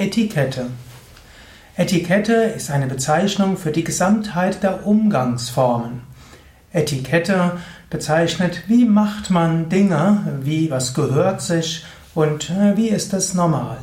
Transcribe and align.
Etikette. 0.00 0.70
Etikette 1.76 2.32
ist 2.32 2.70
eine 2.70 2.86
Bezeichnung 2.86 3.58
für 3.58 3.70
die 3.70 3.84
Gesamtheit 3.84 4.62
der 4.62 4.86
Umgangsformen. 4.86 6.00
Etikette 6.72 7.58
bezeichnet, 7.90 8.62
wie 8.66 8.86
macht 8.86 9.28
man 9.28 9.68
Dinge, 9.68 10.40
wie 10.40 10.70
was 10.70 10.94
gehört 10.94 11.42
sich 11.42 11.84
und 12.14 12.48
äh, 12.48 12.78
wie 12.78 12.88
ist 12.88 13.12
es 13.12 13.34
normal. 13.34 13.76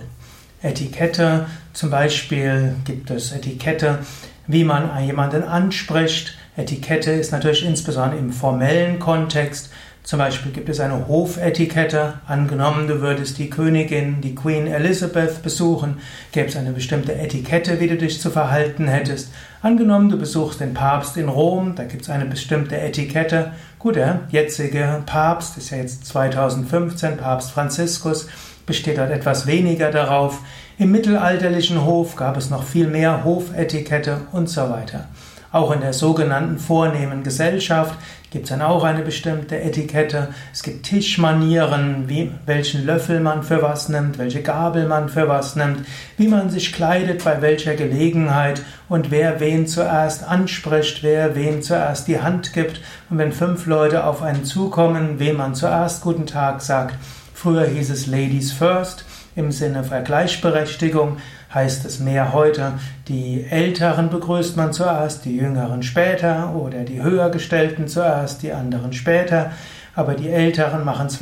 Etikette, 0.64 1.46
zum 1.74 1.92
Beispiel 1.92 2.74
gibt 2.84 3.12
es 3.12 3.32
Etikette, 3.32 4.00
wie 4.48 4.64
man 4.64 4.90
jemanden 5.06 5.44
anspricht. 5.44 6.36
Etikette 6.56 7.12
ist 7.12 7.32
natürlich 7.32 7.64
insbesondere 7.64 8.20
im 8.20 8.34
formellen 8.34 8.98
Kontext 8.98 9.70
zum 10.08 10.20
Beispiel 10.20 10.54
gibt 10.54 10.70
es 10.70 10.80
eine 10.80 11.10
Hofetikette. 11.10 12.14
Angenommen, 12.28 12.88
du 12.88 13.02
würdest 13.02 13.40
die 13.40 13.50
Königin, 13.50 14.22
die 14.22 14.36
Queen 14.36 14.66
Elizabeth 14.66 15.44
besuchen, 15.44 15.98
gäbe 16.32 16.48
es 16.48 16.56
eine 16.56 16.72
bestimmte 16.72 17.14
Etikette, 17.14 17.82
wie 17.82 17.90
du 17.90 17.98
dich 17.98 18.22
zu 18.22 18.30
verhalten 18.30 18.88
hättest. 18.88 19.34
Angenommen, 19.62 20.08
du 20.08 20.18
besuchst 20.18 20.62
den 20.62 20.74
Papst 20.74 21.18
in 21.18 21.28
Rom, 21.28 21.76
da 21.76 21.84
gibt 21.84 22.04
es 22.04 22.10
eine 22.10 22.24
bestimmte 22.24 22.80
Etikette. 22.80 23.52
Gut, 23.80 23.98
der 23.98 24.22
jetzige 24.30 25.04
Papst 25.06 25.58
ist 25.58 25.72
ja 25.72 25.78
jetzt 25.78 26.06
2015, 26.06 27.18
Papst 27.18 27.52
Franziskus, 27.52 28.30
besteht 28.66 29.00
dort 29.00 29.12
etwas 29.12 29.46
weniger 29.46 29.92
darauf. 29.92 30.40
Im 30.78 30.94
mittelalterlichen 30.94 31.84
Hof 31.84 32.16
gab 32.16 32.38
es 32.38 32.50
noch 32.50 32.64
viel 32.64 32.88
mehr 32.88 33.26
Hofetikette 33.26 34.22
und 34.32 34.48
so 34.48 34.70
weiter. 34.70 35.10
Auch 35.52 35.72
in 35.72 35.80
der 35.80 35.94
sogenannten 35.94 36.58
vornehmen 36.58 37.24
Gesellschaft 37.24 37.96
gibt 38.32 38.46
es 38.46 38.50
dann 38.50 38.62
auch 38.62 38.84
eine 38.84 39.02
bestimmte 39.02 39.62
Etikette. 39.62 40.28
Es 40.52 40.62
gibt 40.62 40.86
Tischmanieren, 40.86 42.10
wie, 42.10 42.32
welchen 42.46 42.86
Löffel 42.86 43.22
man 43.22 43.44
für 43.44 43.62
was 43.62 43.88
nimmt, 43.88 44.18
welche 44.18 44.42
Gabel 44.42 44.88
man 44.88 45.08
für 45.08 45.30
was 45.30 45.56
nimmt, 45.56 45.88
wie 46.18 46.28
man 46.28 46.50
sich 46.50 46.74
kleidet 46.74 47.24
bei 47.24 47.42
welcher 47.42 47.76
Gelegenheit 47.76 48.62
und 48.90 49.10
wer 49.10 49.40
wen 49.40 49.68
zuerst 49.68 50.28
anspricht, 50.28 51.02
wer 51.04 51.36
wen 51.36 51.62
zuerst 51.62 52.10
die 52.10 52.22
Hand 52.22 52.52
gibt 52.52 52.82
und 53.10 53.18
wenn 53.18 53.32
fünf 53.32 53.66
Leute 53.66 54.04
auf 54.04 54.22
einen 54.22 54.44
zukommen, 54.44 55.20
wem 55.20 55.38
man 55.38 55.56
zuerst 55.56 56.02
guten 56.02 56.26
Tag 56.26 56.62
sagt. 56.62 56.96
Früher 57.34 57.66
hieß 57.66 57.90
es 57.92 58.08
Ladies 58.08 58.52
First 58.52 59.06
im 59.38 59.52
Sinne 59.52 59.84
von 59.84 60.04
Gleichberechtigung 60.04 61.18
heißt 61.54 61.86
es 61.86 62.00
mehr 62.00 62.34
heute, 62.34 62.74
die 63.08 63.46
Älteren 63.50 64.10
begrüßt 64.10 64.58
man 64.58 64.74
zuerst, 64.74 65.26
die 65.26 65.38
Jüngeren 65.38 65.84
später 65.84 66.54
oder 66.56 66.84
die 66.84 67.02
Höhergestellten 67.02 67.88
zuerst, 67.88 68.44
die 68.44 68.52
anderen 68.52 68.94
später. 68.94 69.52
Aber 69.96 70.14
die 70.14 70.30
Älteren 70.30 70.86
machen 70.86 71.08
es 71.08 71.22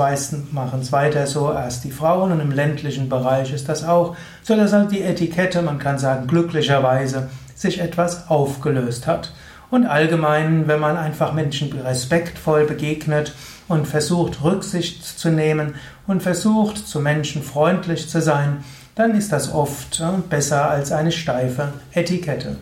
weiter 0.92 1.28
so, 1.28 1.52
erst 1.52 1.86
die 1.86 1.92
Frauen 1.92 2.34
und 2.34 2.42
im 2.42 2.52
ländlichen 2.52 3.08
Bereich 3.08 3.54
ist 3.54 3.70
das 3.70 3.86
auch, 3.86 4.18
so 4.44 4.56
dass 4.58 4.74
halt 4.74 4.92
die 4.92 5.02
Etikette, 5.02 5.62
man 5.62 5.80
kann 5.80 5.98
sagen 5.98 6.28
glücklicherweise, 6.28 7.30
sich 7.56 7.80
etwas 7.80 8.30
aufgelöst 8.30 9.08
hat. 9.08 9.32
Und 9.72 9.86
allgemein, 9.86 10.68
wenn 10.68 10.80
man 10.80 10.98
einfach 10.98 11.34
Menschen 11.34 11.72
respektvoll 11.72 12.66
begegnet 12.66 13.34
und 13.68 13.88
versucht 13.88 14.44
Rücksicht 14.44 15.04
zu 15.04 15.30
nehmen 15.30 15.76
und 16.06 16.22
versucht 16.22 16.86
zu 16.86 17.00
Menschen 17.00 17.44
freundlich 17.44 18.10
zu 18.10 18.22
sein, 18.22 18.64
dann 18.96 19.14
ist 19.16 19.32
das 19.32 19.54
oft 19.54 20.00
äh, 20.00 20.22
besser 20.30 20.70
als 20.70 20.92
eine 20.92 21.12
steife 21.12 21.74
Etikette. 21.94 22.58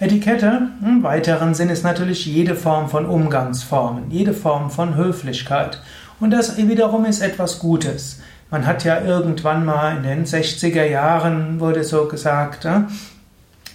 Etikette 0.00 0.68
im 0.84 1.02
weiteren 1.02 1.54
Sinn 1.54 1.70
ist 1.70 1.82
natürlich 1.82 2.24
jede 2.24 2.54
Form 2.54 2.88
von 2.88 3.04
Umgangsformen, 3.04 4.10
jede 4.10 4.32
Form 4.32 4.70
von 4.70 4.94
Höflichkeit. 4.94 5.80
Und 6.20 6.30
das 6.30 6.56
wiederum 6.56 7.04
ist 7.04 7.20
etwas 7.20 7.58
Gutes. 7.58 8.20
Man 8.50 8.64
hat 8.64 8.84
ja 8.84 9.00
irgendwann 9.00 9.64
mal 9.64 9.96
in 9.96 10.02
den 10.04 10.24
60er 10.24 10.84
Jahren 10.84 11.60
wurde 11.60 11.84
so 11.84 12.06
gesagt, 12.06 12.64
äh, 12.64 12.82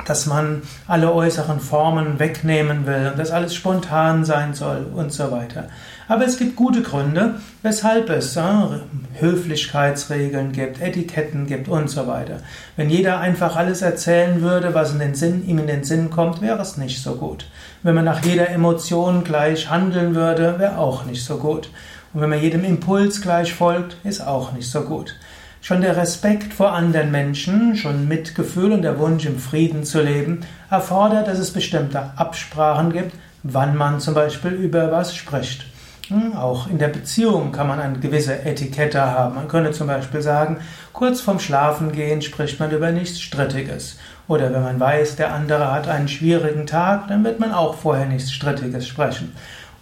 dass 0.06 0.26
man 0.26 0.64
alle 0.88 1.14
äußeren 1.14 1.60
Formen 1.60 2.20
wegnehmen 2.20 2.86
will 2.86 3.10
und 3.12 3.20
dass 3.20 3.32
alles 3.32 3.56
spontan 3.56 4.26
sein 4.26 4.54
soll 4.54 4.86
und 4.94 5.14
so 5.14 5.31
weiter. 5.31 5.70
Aber 6.08 6.26
es 6.26 6.38
gibt 6.38 6.56
gute 6.56 6.81
Gründe, 6.81 7.36
weshalb 7.62 8.09
es 8.09 8.36
äh, 8.36 8.42
Höflichkeitsregeln 9.20 10.52
gibt, 10.52 10.82
Etiketten 10.82 11.48
gibt 11.48 11.70
und 11.70 11.90
so 11.90 12.08
weiter. 12.08 12.40
Wenn 12.76 12.90
jeder 12.90 13.20
einfach 13.20 13.56
alles 13.56 13.82
erzählen 13.82 14.42
würde, 14.42 14.74
was 14.74 14.92
in 14.92 15.00
den 15.00 15.16
Sinn, 15.16 15.48
ihm 15.48 15.59
in 15.59 15.68
den 15.68 15.84
Sinn 15.84 16.09
kommt, 16.09 16.42
wäre 16.42 16.62
es 16.62 16.78
nicht 16.78 17.02
so 17.02 17.16
gut. 17.16 17.48
Wenn 17.84 17.96
man 17.96 18.06
nach 18.06 18.24
jeder 18.24 18.50
Emotion 18.50 19.24
gleich 19.24 19.70
handeln 19.70 20.14
würde, 20.14 20.59
wäre 20.59 20.78
auch 20.78 21.06
nicht 21.06 21.24
so 21.24 21.38
gut. 21.38 21.70
Und 22.14 22.22
wenn 22.22 22.30
man 22.30 22.42
jedem 22.42 22.64
Impuls 22.64 23.22
gleich 23.22 23.53
folgt, 23.53 23.98
ist 24.03 24.22
auch 24.22 24.52
nicht 24.52 24.70
so 24.70 24.82
gut. 24.82 25.16
Schon 25.66 25.79
der 25.79 25.96
Respekt 25.96 26.53
vor 26.53 26.74
anderen 26.74 27.09
Menschen, 27.09 27.78
schon 27.78 28.09
Mitgefühl 28.09 28.74
und 28.74 28.81
der 28.81 29.00
Wunsch 29.00 29.25
im 29.25 29.40
Frieden 29.40 29.85
zu 29.85 30.01
leben, 30.01 30.41
erfordert, 30.69 31.29
dass 31.29 31.40
es 31.40 31.53
bestimmte 31.53 32.12
Absprachen 32.18 32.91
gibt, 32.91 33.13
wann 33.44 33.78
man 33.78 34.02
zum 34.02 34.13
Beispiel 34.13 34.52
über 34.52 34.91
was 34.91 35.16
spricht. 35.16 35.66
Hm, 36.09 36.35
auch 36.35 36.69
in 36.69 36.79
der 36.79 36.90
Beziehung 36.90 37.53
kann 37.53 37.69
man 37.69 37.79
eine 37.79 37.97
gewisse 38.00 38.44
Etikette 38.44 39.02
haben. 39.02 39.35
Man 39.35 39.47
könnte 39.47 39.72
zum 39.72 39.88
Beispiel 39.88 40.22
sagen, 40.22 40.57
kurz 40.91 41.22
vorm 41.22 41.40
Schlafengehen 41.40 42.22
spricht 42.22 42.59
man 42.59 42.72
über 42.72 42.91
nichts 42.91 43.22
Strittiges. 43.22 43.97
Oder 44.28 44.52
wenn 44.52 44.63
man 44.63 44.81
weiß, 44.81 45.16
der 45.16 45.34
andere 45.34 45.72
hat 45.72 45.88
einen 45.88 46.09
schwierigen 46.09 46.68
Tag, 46.68 47.07
dann 47.07 47.23
wird 47.23 47.40
man 47.40 47.53
auch 47.53 47.75
vorher 47.75 48.07
nichts 48.07 48.34
Strittiges 48.34 48.85
sprechen. 48.85 49.34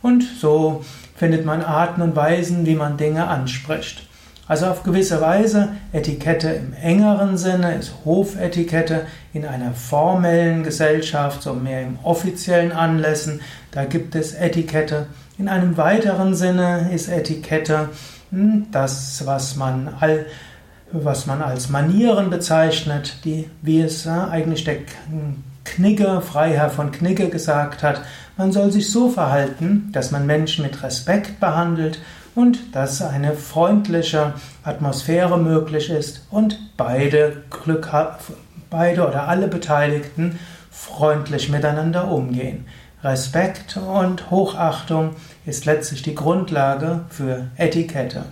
Und 0.03 0.21
so 0.39 0.85
findet 1.15 1.43
man 1.43 1.63
Arten 1.63 2.03
und 2.03 2.15
Weisen, 2.15 2.67
wie 2.67 2.75
man 2.75 2.97
Dinge 2.97 3.27
anspricht. 3.27 4.10
Also 4.47 4.65
auf 4.65 4.83
gewisse 4.83 5.21
Weise 5.21 5.69
Etikette 5.93 6.49
im 6.49 6.73
engeren 6.73 7.37
Sinne 7.37 7.75
ist 7.75 7.93
Hofetikette 8.03 9.05
in 9.33 9.45
einer 9.45 9.71
formellen 9.73 10.63
Gesellschaft, 10.63 11.43
so 11.43 11.53
mehr 11.53 11.83
im 11.83 11.99
offiziellen 12.03 12.71
Anlässen, 12.71 13.41
da 13.71 13.85
gibt 13.85 14.15
es 14.15 14.33
Etikette. 14.33 15.07
In 15.37 15.47
einem 15.47 15.77
weiteren 15.77 16.35
Sinne 16.35 16.89
ist 16.93 17.07
Etikette 17.07 17.89
hm, 18.31 18.67
das, 18.71 19.25
was 19.25 19.55
man, 19.55 19.93
all, 19.99 20.25
was 20.91 21.27
man 21.27 21.41
als 21.41 21.69
Manieren 21.69 22.29
bezeichnet, 22.29 23.17
die, 23.23 23.49
wie 23.61 23.81
es 23.81 24.05
äh, 24.05 24.09
eigentlich 24.09 24.63
der 24.63 24.77
Knigge, 25.63 26.21
Freiherr 26.21 26.69
von 26.69 26.91
Knigge 26.91 27.29
gesagt 27.29 27.83
hat, 27.83 28.01
man 28.37 28.51
soll 28.51 28.71
sich 28.71 28.89
so 28.89 29.09
verhalten, 29.09 29.89
dass 29.91 30.11
man 30.11 30.25
Menschen 30.25 30.65
mit 30.65 30.81
Respekt 30.81 31.39
behandelt 31.39 31.99
und 32.35 32.75
dass 32.75 33.01
eine 33.01 33.33
freundliche 33.33 34.33
Atmosphäre 34.63 35.37
möglich 35.37 35.89
ist 35.89 36.27
und 36.31 36.59
beide, 36.77 37.43
Glück, 37.49 37.89
beide 38.69 39.07
oder 39.07 39.27
alle 39.27 39.47
Beteiligten 39.47 40.39
freundlich 40.69 41.49
miteinander 41.49 42.09
umgehen. 42.09 42.65
Respekt 43.03 43.77
und 43.77 44.29
Hochachtung 44.29 45.15
ist 45.45 45.65
letztlich 45.65 46.03
die 46.03 46.15
Grundlage 46.15 47.01
für 47.09 47.47
Etikette. 47.57 48.25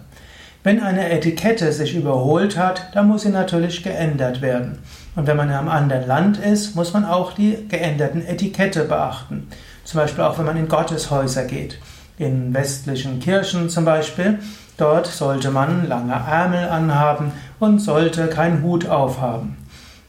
Wenn 0.61 0.83
eine 0.83 1.09
Etikette 1.09 1.71
sich 1.71 1.95
überholt 1.95 2.57
hat, 2.57 2.93
dann 2.93 3.07
muss 3.07 3.23
sie 3.23 3.29
natürlich 3.29 3.81
geändert 3.81 4.41
werden. 4.41 4.79
Und 5.15 5.25
wenn 5.25 5.37
man 5.37 5.49
in 5.49 5.55
einem 5.55 5.69
anderen 5.69 6.05
Land 6.05 6.37
ist, 6.37 6.75
muss 6.75 6.93
man 6.93 7.05
auch 7.05 7.33
die 7.33 7.65
geänderten 7.67 8.25
Etikette 8.25 8.83
beachten. 8.83 9.47
Zum 9.85 10.01
Beispiel 10.01 10.23
auch 10.23 10.37
wenn 10.37 10.45
man 10.45 10.57
in 10.57 10.67
Gotteshäuser 10.67 11.45
geht. 11.45 11.79
In 12.19 12.53
westlichen 12.53 13.21
Kirchen 13.21 13.69
zum 13.69 13.85
Beispiel, 13.85 14.39
dort 14.75 15.07
sollte 15.07 15.51
man 15.51 15.87
lange 15.87 16.11
Ärmel 16.13 16.67
anhaben 16.67 17.31
und 17.59 17.79
sollte 17.79 18.27
keinen 18.27 18.61
Hut 18.61 18.87
aufhaben. 18.87 19.55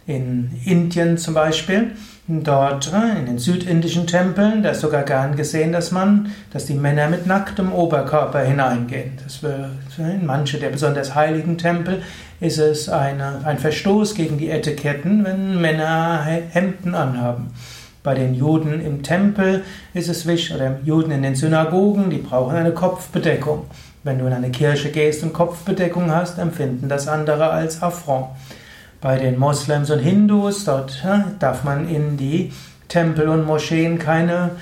In 0.09 0.51
Indien 0.65 1.19
zum 1.19 1.35
Beispiel, 1.35 1.93
dort 2.27 2.93
äh, 2.93 3.17
in 3.17 3.27
den 3.27 3.39
südindischen 3.39 4.09
Tempeln, 4.09 4.65
da 4.65 4.71
ist 4.71 4.81
sogar 4.81 5.05
gern 5.05 5.37
gesehen, 5.37 5.71
dass 5.71 5.93
man, 5.93 6.33
dass 6.53 6.67
die 6.67 6.75
Männer 6.75 7.09
mit 7.09 7.27
nacktem 7.27 7.73
Oberkörper 7.73 8.41
hineingehen. 8.41 9.13
Das 9.23 9.45
wird, 9.45 9.71
in 9.99 10.27
manche 10.27 10.59
der 10.59 10.71
besonders 10.71 11.15
heiligen 11.15 11.59
Tempel 11.59 12.03
ist 12.41 12.59
es 12.59 12.89
eine, 12.89 13.43
ein 13.45 13.59
Verstoß 13.59 14.17
gegen 14.17 14.37
die 14.37 14.51
Etiketten, 14.51 15.25
wenn 15.25 15.61
Männer 15.61 16.25
Hemden 16.25 16.97
anhaben. 16.97 17.53
Bei 18.03 18.15
den 18.15 18.35
Juden 18.35 18.81
im 18.81 19.03
Tempel 19.03 19.63
ist 19.93 20.09
es 20.09 20.27
wichtig, 20.27 20.55
oder 20.55 20.79
Juden 20.85 21.11
in 21.11 21.23
den 21.23 21.35
Synagogen, 21.35 22.09
die 22.09 22.19
brauchen 22.19 22.57
eine 22.57 22.73
Kopfbedeckung. 22.73 23.67
Wenn 24.03 24.19
du 24.19 24.27
in 24.27 24.33
eine 24.33 24.51
Kirche 24.51 24.91
gehst 24.91 25.23
und 25.23 25.35
Kopfbedeckung 25.35 26.11
hast, 26.11 26.39
empfinden 26.39 26.89
das 26.89 27.09
andere 27.09 27.51
als 27.51 27.83
Affront. 27.83 28.29
Bei 29.03 29.19
den 29.19 29.39
Moslems 29.39 29.91
und 29.91 29.99
Hindus, 29.99 30.65
dort 30.65 31.03
ja, 31.05 31.27
darf 31.39 31.63
man 31.65 31.89
in 31.89 32.17
die 32.17 32.53
Tempel 32.89 33.29
und 33.29 33.45
Moscheen 33.45 33.99
keine 33.99 34.53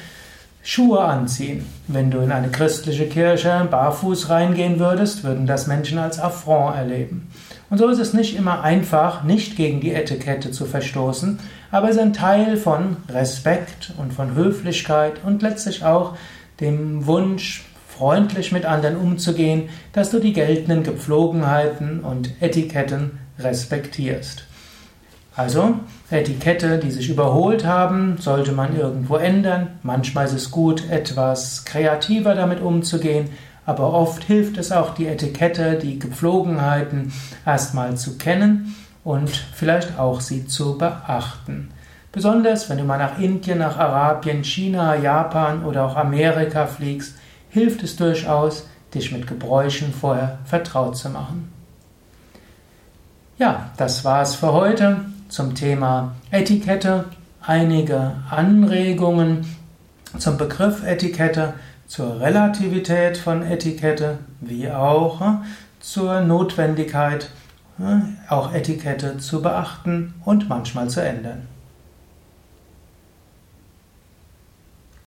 Schuhe 0.65 1.01
anziehen. 1.01 1.65
Wenn 1.87 2.11
du 2.11 2.19
in 2.19 2.33
eine 2.33 2.49
christliche 2.49 3.07
Kirche 3.07 3.69
barfuß 3.71 4.31
reingehen 4.31 4.81
würdest, 4.81 5.23
würden 5.23 5.47
das 5.47 5.69
Menschen 5.69 5.99
als 5.99 6.19
Affront 6.19 6.77
erleben. 6.77 7.31
Und 7.71 7.79
so 7.79 7.89
ist 7.89 7.99
es 7.99 8.15
nicht 8.15 8.37
immer 8.37 8.63
einfach, 8.63 9.25
nicht 9.25 9.57
gegen 9.57 9.81
die 9.81 9.93
Etikette 9.93 10.51
zu 10.51 10.65
verstoßen, 10.65 11.39
aber 11.71 11.89
es 11.89 11.97
ist 11.97 12.03
ein 12.03 12.15
Teil 12.15 12.57
von 12.57 12.97
Respekt 13.11 13.93
und 13.99 14.13
von 14.13 14.35
Höflichkeit 14.35 15.23
und 15.25 15.43
letztlich 15.43 15.85
auch 15.85 16.17
dem 16.61 17.07
Wunsch, 17.07 17.65
freundlich 17.99 18.53
mit 18.53 18.65
anderen 18.65 18.97
umzugehen, 18.97 19.69
dass 19.93 20.11
du 20.11 20.21
die 20.21 20.33
geltenden 20.33 20.85
Gepflogenheiten 20.85 22.01
und 22.01 22.31
Etiketten 22.41 23.19
respektierst. 23.39 24.45
Also 25.35 25.75
Etikette, 26.11 26.79
die 26.79 26.91
sich 26.91 27.09
überholt 27.11 27.65
haben, 27.65 28.17
sollte 28.19 28.53
man 28.53 28.77
irgendwo 28.77 29.17
ändern. 29.17 29.79
Manchmal 29.83 30.27
ist 30.27 30.33
es 30.33 30.51
gut, 30.51 30.89
etwas 30.91 31.65
kreativer 31.65 32.35
damit 32.35 32.61
umzugehen, 32.61 33.29
aber 33.69 33.93
oft 33.93 34.25
hilft 34.25 34.57
es 34.57 34.73
auch, 34.73 34.95
die 34.95 35.07
Etikette, 35.07 35.75
die 35.77 35.99
Gepflogenheiten 35.99 37.13
erstmal 37.45 37.99
zu 37.99 38.17
kennen 38.17 38.75
und 39.05 39.29
vielleicht 39.29 39.99
auch 39.99 40.23
sie 40.23 40.47
zu 40.47 40.79
beachten. 40.79 41.69
Besonders 42.11 42.71
wenn 42.71 42.79
du 42.79 42.85
mal 42.85 42.97
nach 42.97 43.19
Indien, 43.19 43.59
nach 43.59 43.77
Arabien, 43.77 44.43
China, 44.43 44.97
Japan 44.97 45.67
oder 45.67 45.85
auch 45.85 45.97
Amerika 45.97 46.67
fliegst, 46.67 47.17
hilft 47.51 47.83
es 47.83 47.97
durchaus, 47.97 48.67
dich 48.95 49.13
mit 49.13 49.27
Gebräuchen 49.27 49.93
vorher 49.93 50.39
vertraut 50.47 50.97
zu 50.97 51.11
machen. 51.11 51.53
Ja, 53.37 53.69
das 53.77 54.03
war's 54.03 54.35
für 54.35 54.55
heute 54.55 55.03
zum 55.29 55.55
Thema 55.55 56.13
Etikette. 56.31 57.05
Einige 57.43 58.15
Anregungen 58.31 59.45
zum 60.17 60.39
Begriff 60.39 60.83
Etikette 60.87 61.53
zur 61.89 62.21
Relativität 62.21 63.17
von 63.17 63.43
Etikette 63.43 64.19
wie 64.41 64.71
auch 64.71 65.21
äh, 65.23 65.35
zur 65.81 66.21
Notwendigkeit, 66.21 67.31
äh, 67.81 68.31
auch 68.31 68.53
Etikette 68.53 69.17
zu 69.19 69.43
beachten 69.43 70.15
und 70.25 70.49
manchmal 70.49 70.89
zu 70.89 71.03
ändern. 71.03 71.49